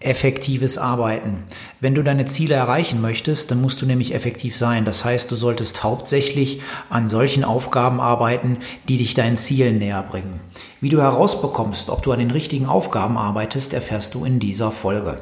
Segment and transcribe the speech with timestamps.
[0.00, 1.42] effektives Arbeiten.
[1.80, 4.84] Wenn du deine Ziele erreichen möchtest, dann musst du nämlich effektiv sein.
[4.84, 8.58] Das heißt, du solltest hauptsächlich an solchen Aufgaben arbeiten,
[8.88, 10.40] die dich deinen Zielen näher bringen.
[10.80, 15.18] Wie du herausbekommst, ob du an den richtigen Aufgaben arbeitest, erfährst du in dieser Folge.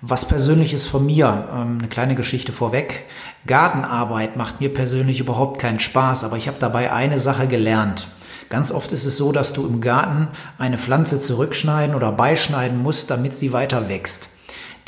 [0.00, 3.04] Was persönliches von mir, ähm, eine kleine Geschichte vorweg.
[3.46, 8.06] Gartenarbeit macht mir persönlich überhaupt keinen Spaß, aber ich habe dabei eine Sache gelernt.
[8.50, 10.26] Ganz oft ist es so, dass du im Garten
[10.58, 14.30] eine Pflanze zurückschneiden oder beischneiden musst, damit sie weiter wächst.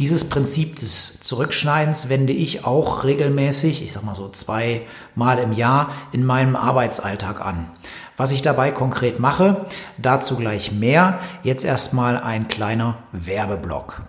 [0.01, 5.92] Dieses Prinzip des Zurückschneidens wende ich auch regelmäßig, ich sag mal so zweimal im Jahr,
[6.11, 7.70] in meinem Arbeitsalltag an.
[8.17, 9.64] Was ich dabei konkret mache,
[9.97, 11.20] dazu gleich mehr.
[11.45, 14.03] Jetzt erstmal ein kleiner Werbeblock.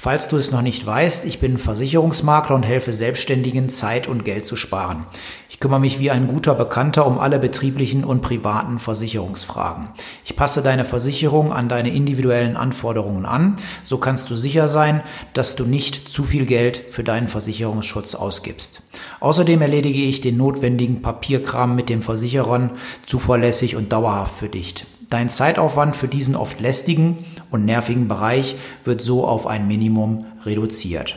[0.00, 4.44] Falls du es noch nicht weißt, ich bin Versicherungsmakler und helfe Selbstständigen Zeit und Geld
[4.44, 5.06] zu sparen.
[5.50, 9.88] Ich kümmere mich wie ein guter Bekannter um alle betrieblichen und privaten Versicherungsfragen.
[10.24, 13.56] Ich passe deine Versicherung an deine individuellen Anforderungen an.
[13.82, 15.02] So kannst du sicher sein,
[15.34, 18.82] dass du nicht zu viel Geld für deinen Versicherungsschutz ausgibst.
[19.18, 22.70] Außerdem erledige ich den notwendigen Papierkram mit dem Versicherern
[23.04, 24.86] zuverlässig und dauerhaft für dich.
[25.10, 31.16] Dein Zeitaufwand für diesen oft lästigen und nervigen Bereich wird so auf ein Minimum reduziert.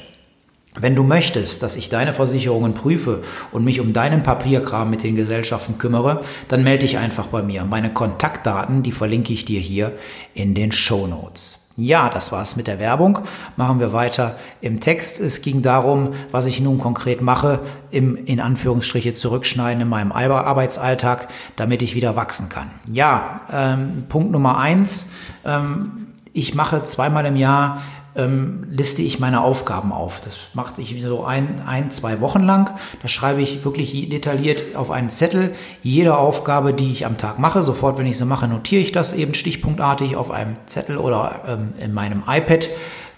[0.73, 5.17] Wenn du möchtest, dass ich deine Versicherungen prüfe und mich um deinen Papierkram mit den
[5.17, 7.65] Gesellschaften kümmere, dann melde dich einfach bei mir.
[7.65, 9.91] Meine Kontaktdaten, die verlinke ich dir hier
[10.33, 11.61] in den Show Notes.
[11.75, 13.19] Ja, das war's mit der Werbung.
[13.57, 15.19] Machen wir weiter im Text.
[15.19, 17.59] Es ging darum, was ich nun konkret mache,
[17.91, 22.71] im in Anführungsstriche zurückschneiden in meinem Arbeitsalltag, damit ich wieder wachsen kann.
[22.87, 25.09] Ja, ähm, Punkt Nummer eins.
[25.45, 26.00] Ähm,
[26.33, 27.81] ich mache zweimal im Jahr
[28.15, 30.21] ähm, liste ich meine Aufgaben auf.
[30.23, 32.69] Das mache ich so ein, ein, zwei Wochen lang.
[33.01, 37.63] Da schreibe ich wirklich detailliert auf einen Zettel jede Aufgabe, die ich am Tag mache.
[37.63, 41.73] Sofort, wenn ich sie mache, notiere ich das eben stichpunktartig auf einem Zettel oder ähm,
[41.79, 42.69] in meinem iPad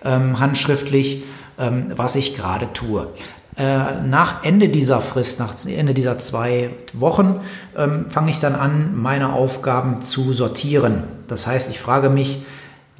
[0.03, 1.23] ähm, handschriftlich,
[1.57, 3.07] ähm, was ich gerade tue.
[3.55, 7.39] Äh, nach Ende dieser Frist, nach Ende dieser zwei Wochen,
[7.77, 11.03] ähm, fange ich dann an, meine Aufgaben zu sortieren.
[11.27, 12.41] Das heißt, ich frage mich,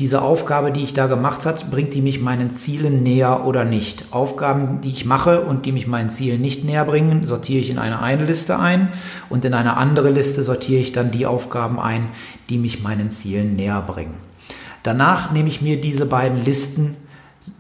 [0.04, 4.04] diese Aufgabe, die ich da gemacht hat, bringt die mich meinen Zielen näher oder nicht?
[4.12, 7.80] Aufgaben, die ich mache und die mich meinen Zielen nicht näher bringen, sortiere ich in
[7.80, 8.90] eine eine Liste ein
[9.30, 12.10] und in eine andere Liste sortiere ich dann die Aufgaben ein,
[12.50, 14.16] die mich meinen Zielen näher bringen.
[14.84, 16.98] Danach nehme ich mir diese beiden Listen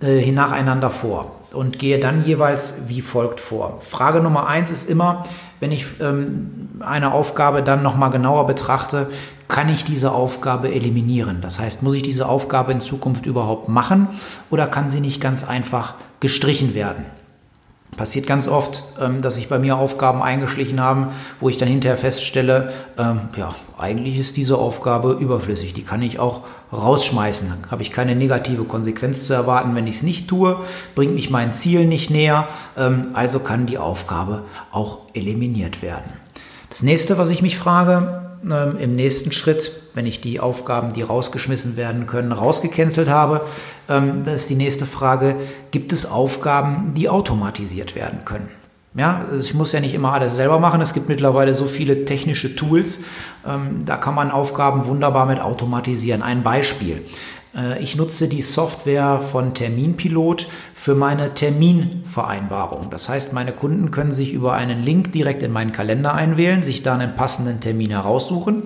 [0.01, 3.79] äh, nacheinander vor und gehe dann jeweils wie folgt vor.
[3.89, 5.23] Frage Nummer eins ist immer,
[5.61, 9.07] wenn ich ähm, eine Aufgabe dann nochmal genauer betrachte,
[9.53, 11.39] kann ich diese Aufgabe eliminieren?
[11.41, 14.07] Das heißt, muss ich diese Aufgabe in Zukunft überhaupt machen
[14.49, 17.05] oder kann sie nicht ganz einfach gestrichen werden?
[17.95, 21.09] Passiert ganz oft, ähm, dass sich bei mir Aufgaben eingeschlichen haben,
[21.39, 25.75] wo ich dann hinterher feststelle, ähm, ja, eigentlich ist diese Aufgabe überflüssig.
[25.75, 27.49] Die kann ich auch rausschmeißen.
[27.49, 30.57] Dann habe ich keine negative Konsequenz zu erwarten, wenn ich es nicht tue,
[30.95, 32.47] bringt mich mein Ziel nicht näher.
[32.75, 36.11] Ähm, also kann die Aufgabe auch eliminiert werden.
[36.71, 41.77] Das nächste, was ich mich frage, im nächsten Schritt, wenn ich die Aufgaben, die rausgeschmissen
[41.77, 43.41] werden können, rausgecancelt habe,
[43.89, 45.37] ähm, das ist die nächste Frage,
[45.71, 48.49] gibt es Aufgaben, die automatisiert werden können?
[48.95, 50.79] Ja, also ich muss ja nicht immer alles selber machen.
[50.79, 52.99] Es gibt mittlerweile so viele technische Tools.
[53.47, 56.21] Ähm, da kann man Aufgaben wunderbar mit automatisieren.
[56.21, 57.03] Ein Beispiel.
[57.55, 62.89] Äh, ich nutze die Software von Terminpilot für meine Terminvereinbarung.
[62.89, 66.83] Das heißt, meine Kunden können sich über einen Link direkt in meinen Kalender einwählen, sich
[66.83, 68.63] da einen passenden Termin heraussuchen.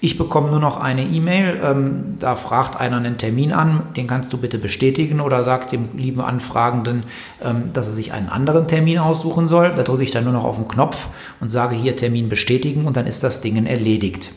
[0.00, 4.32] Ich bekomme nur noch eine E-Mail, ähm, da fragt einer einen Termin an, den kannst
[4.32, 7.02] du bitte bestätigen oder sagt dem lieben Anfragenden,
[7.44, 9.74] ähm, dass er sich einen anderen Termin aussuchen soll.
[9.74, 11.08] Da drücke ich dann nur noch auf den Knopf
[11.40, 14.30] und sage hier Termin bestätigen und dann ist das Ding erledigt.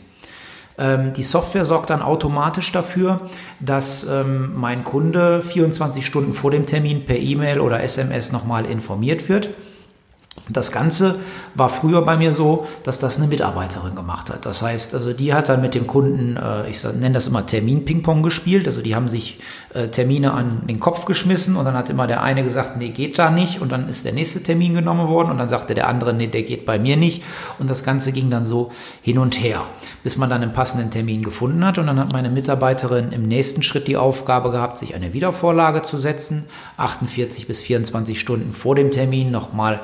[0.78, 3.20] Ähm, die Software sorgt dann automatisch dafür,
[3.60, 9.28] dass ähm, mein Kunde 24 Stunden vor dem Termin per E-Mail oder SMS nochmal informiert
[9.28, 9.50] wird.
[10.48, 11.20] Das Ganze
[11.54, 14.44] war früher bei mir so, dass das eine Mitarbeiterin gemacht hat.
[14.44, 18.24] Das heißt, also die hat dann mit dem Kunden, äh, ich nenne das immer Termin-Ping-Pong
[18.24, 18.66] gespielt.
[18.66, 19.38] Also die haben sich
[19.72, 23.20] äh, Termine an den Kopf geschmissen und dann hat immer der eine gesagt, nee, geht
[23.20, 23.60] da nicht.
[23.60, 26.42] Und dann ist der nächste Termin genommen worden und dann sagte der andere, nee, der
[26.42, 27.22] geht bei mir nicht.
[27.60, 29.62] Und das Ganze ging dann so hin und her,
[30.02, 31.78] bis man dann einen passenden Termin gefunden hat.
[31.78, 35.98] Und dann hat meine Mitarbeiterin im nächsten Schritt die Aufgabe gehabt, sich eine Wiedervorlage zu
[35.98, 36.46] setzen,
[36.78, 39.80] 48 bis 24 Stunden vor dem Termin nochmal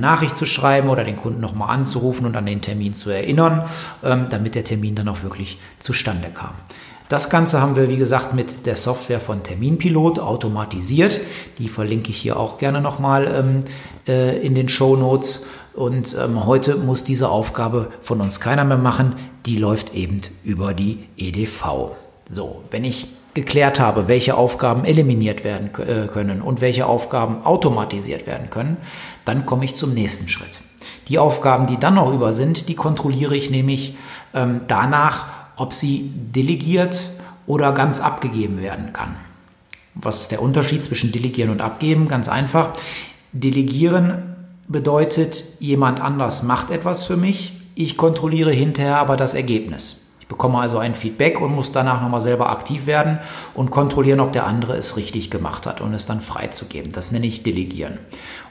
[0.00, 3.64] Nachricht zu schreiben oder den Kunden nochmal anzurufen und an den Termin zu erinnern,
[4.02, 6.54] ähm, damit der Termin dann auch wirklich zustande kam.
[7.08, 11.20] Das Ganze haben wir, wie gesagt, mit der Software von Terminpilot automatisiert.
[11.56, 13.64] Die verlinke ich hier auch gerne nochmal ähm,
[14.06, 15.46] äh, in den Show Notes.
[15.74, 19.14] Und ähm, heute muss diese Aufgabe von uns keiner mehr machen.
[19.46, 21.92] Die läuft eben über die EDV.
[22.28, 28.26] So, wenn ich geklärt habe, welche Aufgaben eliminiert werden äh, können und welche Aufgaben automatisiert
[28.26, 28.76] werden können,
[29.28, 30.60] dann komme ich zum nächsten Schritt.
[31.08, 33.94] Die Aufgaben, die dann noch über sind, die kontrolliere ich nämlich
[34.34, 35.26] ähm, danach,
[35.56, 37.10] ob sie delegiert
[37.46, 39.16] oder ganz abgegeben werden kann.
[39.94, 42.08] Was ist der Unterschied zwischen delegieren und abgeben?
[42.08, 42.74] Ganz einfach.
[43.32, 44.36] Delegieren
[44.66, 50.78] bedeutet, jemand anders macht etwas für mich, ich kontrolliere hinterher aber das Ergebnis bekomme also
[50.78, 53.18] ein Feedback und muss danach nochmal selber aktiv werden
[53.54, 56.92] und kontrollieren, ob der andere es richtig gemacht hat und es dann freizugeben.
[56.92, 57.98] Das nenne ich Delegieren.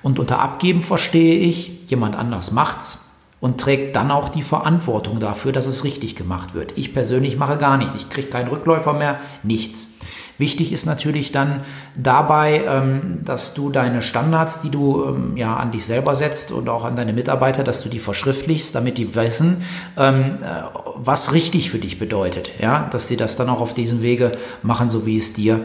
[0.04, 3.06] Und unter Abgeben verstehe ich, jemand anders macht's
[3.40, 6.78] und trägt dann auch die Verantwortung dafür, dass es richtig gemacht wird.
[6.78, 7.96] Ich persönlich mache gar nichts.
[7.96, 9.97] Ich kriege keinen Rückläufer mehr, nichts.
[10.38, 11.62] Wichtig ist natürlich dann
[11.96, 16.70] dabei, ähm, dass du deine Standards, die du ähm, ja an dich selber setzt und
[16.70, 19.64] auch an deine Mitarbeiter, dass du die verschriftlichst, damit die wissen,
[19.98, 20.64] ähm, äh,
[20.96, 22.52] was richtig für dich bedeutet.
[22.60, 24.32] Ja, dass sie das dann auch auf diesem Wege
[24.62, 25.62] machen, so wie es dir,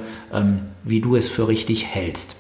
[0.85, 2.37] wie du es für richtig hältst.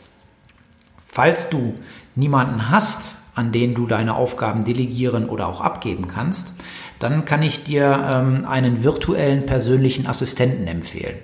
[1.06, 1.74] Falls du
[2.14, 6.54] niemanden hast, an den du deine Aufgaben delegieren oder auch abgeben kannst,
[6.98, 11.18] dann kann ich dir ähm, einen virtuellen persönlichen Assistenten empfehlen.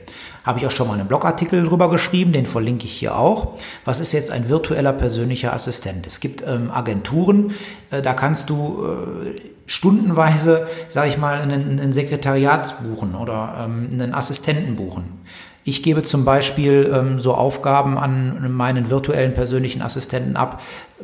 [0.48, 3.58] Habe ich auch schon mal einen Blogartikel drüber geschrieben, den verlinke ich hier auch.
[3.84, 6.06] Was ist jetzt ein virtueller persönlicher Assistent?
[6.06, 7.52] Es gibt ähm, Agenturen,
[7.90, 13.90] äh, da kannst du äh, stundenweise, sage ich mal, einen, einen Sekretariat buchen oder ähm,
[13.92, 15.20] einen Assistenten buchen.
[15.64, 20.62] Ich gebe zum Beispiel ähm, so Aufgaben an meinen virtuellen persönlichen Assistenten ab.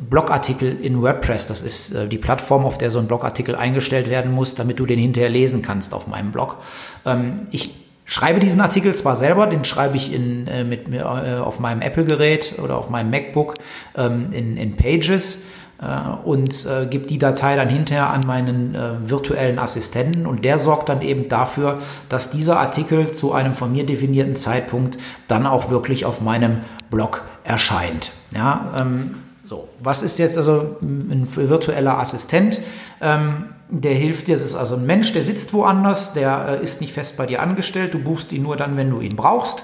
[0.09, 4.31] Blogartikel in WordPress, das ist äh, die Plattform, auf der so ein Blogartikel eingestellt werden
[4.31, 6.57] muss, damit du den hinterher lesen kannst auf meinem Blog.
[7.05, 11.59] Ähm, ich schreibe diesen Artikel zwar selber, den schreibe ich in, äh, mit, äh, auf
[11.59, 13.55] meinem Apple-Gerät oder auf meinem MacBook
[13.97, 15.39] ähm, in, in Pages
[15.81, 15.85] äh,
[16.23, 20.89] und äh, gibt die Datei dann hinterher an meinen äh, virtuellen Assistenten und der sorgt
[20.89, 24.97] dann eben dafür, dass dieser Artikel zu einem von mir definierten Zeitpunkt
[25.27, 28.11] dann auch wirklich auf meinem Blog erscheint.
[28.33, 32.61] Ja, ähm, so, was ist jetzt also ein virtueller Assistent?
[33.01, 36.81] Ähm, der hilft dir, es ist also ein Mensch, der sitzt woanders, der äh, ist
[36.81, 39.63] nicht fest bei dir angestellt, du buchst ihn nur dann, wenn du ihn brauchst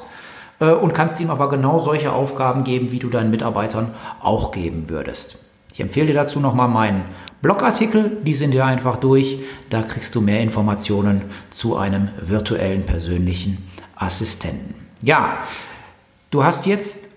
[0.59, 4.89] äh, und kannst ihm aber genau solche Aufgaben geben, wie du deinen Mitarbeitern auch geben
[4.89, 5.38] würdest.
[5.74, 7.06] Ich empfehle dir dazu nochmal meinen
[7.42, 9.39] Blogartikel, die sind dir einfach durch.
[9.69, 14.75] Da kriegst du mehr Informationen zu einem virtuellen persönlichen Assistenten.
[15.01, 15.38] Ja,
[16.30, 17.09] du hast jetzt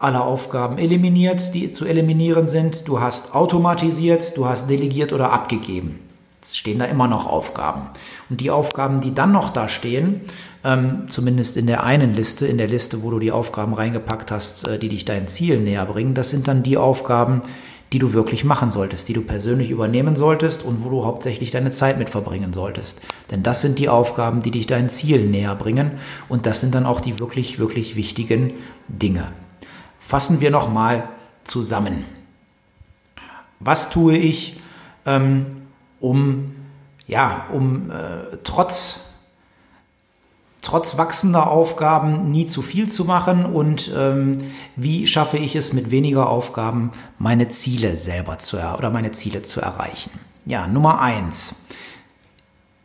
[0.00, 2.88] alle Aufgaben eliminiert, die zu eliminieren sind.
[2.88, 6.00] Du hast automatisiert, du hast delegiert oder abgegeben.
[6.42, 7.82] Es stehen da immer noch Aufgaben.
[8.30, 10.22] Und die Aufgaben, die dann noch da stehen,
[10.64, 14.66] ähm, zumindest in der einen Liste, in der Liste, wo du die Aufgaben reingepackt hast,
[14.66, 17.42] äh, die dich deinen Zielen näher bringen, das sind dann die Aufgaben,
[17.92, 21.70] die du wirklich machen solltest, die du persönlich übernehmen solltest und wo du hauptsächlich deine
[21.70, 23.00] Zeit mit verbringen solltest.
[23.30, 25.92] Denn das sind die Aufgaben, die dich deinen Zielen näher bringen
[26.28, 28.54] und das sind dann auch die wirklich, wirklich wichtigen
[28.88, 29.32] Dinge.
[29.98, 31.08] Fassen wir nochmal
[31.44, 32.04] zusammen.
[33.58, 34.60] Was tue ich,
[35.04, 35.59] ähm,
[36.00, 36.54] um,
[37.06, 39.10] ja, um äh, trotz
[40.62, 44.38] trotz wachsender Aufgaben nie zu viel zu machen und ähm,
[44.76, 49.60] wie schaffe ich es mit weniger Aufgaben meine Ziele selber zu oder meine Ziele zu
[49.60, 50.10] erreichen.
[50.44, 51.62] Ja, Nummer eins.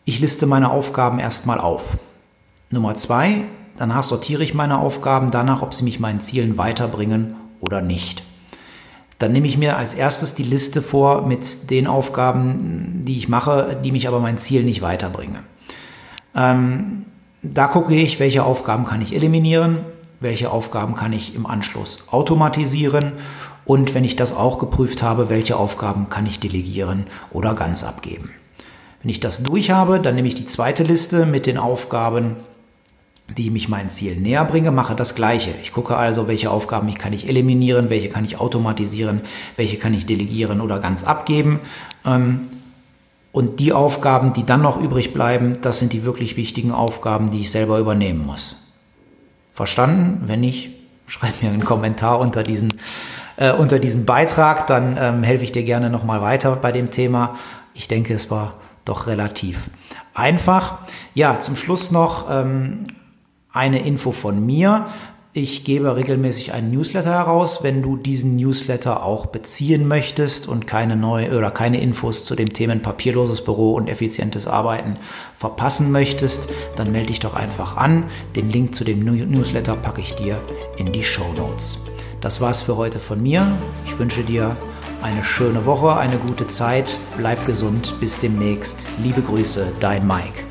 [0.05, 1.97] Ich liste meine Aufgaben erstmal auf.
[2.69, 3.43] Nummer zwei,
[3.77, 8.23] danach sortiere ich meine Aufgaben danach, ob sie mich meinen Zielen weiterbringen oder nicht.
[9.19, 13.79] Dann nehme ich mir als erstes die Liste vor mit den Aufgaben, die ich mache,
[13.83, 15.39] die mich aber mein Ziel nicht weiterbringen.
[16.35, 17.05] Ähm,
[17.41, 19.79] da gucke ich, welche Aufgaben kann ich eliminieren,
[20.19, 23.13] welche Aufgaben kann ich im Anschluss automatisieren
[23.65, 28.31] und wenn ich das auch geprüft habe, welche Aufgaben kann ich delegieren oder ganz abgeben.
[29.01, 32.37] Wenn ich das durch habe, dann nehme ich die zweite Liste mit den Aufgaben,
[33.27, 35.51] die mich meinem Ziel näher bringe, mache das Gleiche.
[35.63, 39.21] Ich gucke also, welche Aufgaben kann ich eliminieren, welche kann ich automatisieren,
[39.55, 41.59] welche kann ich delegieren oder ganz abgeben.
[42.05, 42.47] Ähm,
[43.31, 47.41] und die Aufgaben, die dann noch übrig bleiben, das sind die wirklich wichtigen Aufgaben, die
[47.41, 48.55] ich selber übernehmen muss.
[49.51, 50.21] Verstanden?
[50.27, 50.69] Wenn nicht,
[51.07, 52.73] schreib mir einen Kommentar unter diesen,
[53.37, 57.37] äh, unter diesen Beitrag, dann ähm, helfe ich dir gerne nochmal weiter bei dem Thema.
[57.73, 59.69] Ich denke, es war doch relativ
[60.13, 60.77] einfach.
[61.13, 62.87] Ja, zum Schluss noch ähm,
[63.55, 64.87] eine Info von mir.
[65.37, 67.61] Ich gebe regelmäßig einen Newsletter heraus.
[67.61, 72.49] Wenn du diesen Newsletter auch beziehen möchtest und keine neue oder keine Infos zu den
[72.49, 74.95] Themen papierloses Büro und effizientes Arbeiten
[75.35, 76.47] verpassen möchtest,
[76.77, 78.05] dann melde dich doch einfach an.
[78.37, 80.37] Den Link zu dem Newsletter packe ich dir
[80.77, 81.79] in die Show Notes.
[82.21, 83.57] Das war's für heute von mir.
[83.85, 84.55] Ich wünsche dir
[85.01, 86.97] eine schöne Woche, eine gute Zeit.
[87.17, 87.93] Bleib gesund.
[87.99, 88.87] Bis demnächst.
[89.03, 90.44] Liebe Grüße, dein Mike.